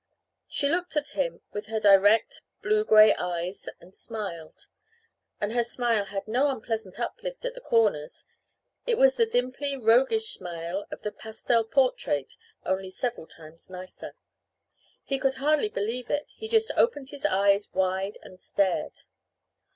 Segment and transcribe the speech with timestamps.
[0.47, 4.65] She looked at him with her direct, blue gray eyes, and smiled.
[5.39, 8.25] And her smile had no unpleasant uplift at the corners;
[8.87, 12.33] it was the dimply, roguish smile of the pastel portrait
[12.65, 14.15] only several times nicer.
[15.07, 19.01] Re could hardly believe it; he just opened his eyes wide and stared.